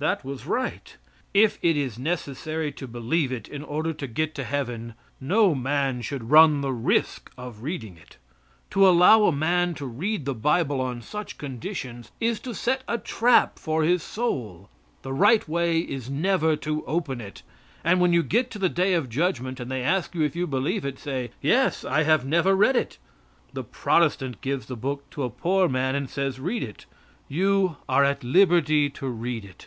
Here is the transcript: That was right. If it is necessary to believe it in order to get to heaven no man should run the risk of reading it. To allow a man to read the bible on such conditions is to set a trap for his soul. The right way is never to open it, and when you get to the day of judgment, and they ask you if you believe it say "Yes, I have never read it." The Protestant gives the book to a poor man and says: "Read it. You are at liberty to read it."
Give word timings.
That 0.00 0.24
was 0.24 0.46
right. 0.46 0.96
If 1.34 1.58
it 1.60 1.76
is 1.76 1.98
necessary 1.98 2.70
to 2.70 2.86
believe 2.86 3.32
it 3.32 3.48
in 3.48 3.64
order 3.64 3.92
to 3.94 4.06
get 4.06 4.32
to 4.36 4.44
heaven 4.44 4.94
no 5.20 5.56
man 5.56 6.02
should 6.02 6.30
run 6.30 6.60
the 6.60 6.70
risk 6.72 7.32
of 7.36 7.64
reading 7.64 7.96
it. 7.96 8.16
To 8.70 8.86
allow 8.88 9.24
a 9.24 9.32
man 9.32 9.74
to 9.74 9.86
read 9.86 10.24
the 10.24 10.34
bible 10.36 10.80
on 10.80 11.02
such 11.02 11.36
conditions 11.36 12.12
is 12.20 12.38
to 12.46 12.54
set 12.54 12.84
a 12.86 12.96
trap 12.96 13.58
for 13.58 13.82
his 13.82 14.00
soul. 14.00 14.68
The 15.02 15.12
right 15.12 15.48
way 15.48 15.80
is 15.80 16.08
never 16.08 16.54
to 16.54 16.86
open 16.86 17.20
it, 17.20 17.42
and 17.82 18.00
when 18.00 18.12
you 18.12 18.22
get 18.22 18.52
to 18.52 18.60
the 18.60 18.68
day 18.68 18.94
of 18.94 19.08
judgment, 19.10 19.58
and 19.58 19.68
they 19.68 19.82
ask 19.82 20.14
you 20.14 20.22
if 20.22 20.36
you 20.36 20.46
believe 20.46 20.84
it 20.84 21.00
say 21.00 21.32
"Yes, 21.42 21.84
I 21.84 22.04
have 22.04 22.24
never 22.24 22.54
read 22.54 22.76
it." 22.76 22.98
The 23.52 23.64
Protestant 23.64 24.42
gives 24.42 24.66
the 24.66 24.76
book 24.76 25.10
to 25.10 25.24
a 25.24 25.28
poor 25.28 25.68
man 25.68 25.96
and 25.96 26.08
says: 26.08 26.38
"Read 26.38 26.62
it. 26.62 26.86
You 27.28 27.78
are 27.88 28.04
at 28.04 28.22
liberty 28.22 28.88
to 28.90 29.08
read 29.08 29.44
it." 29.44 29.66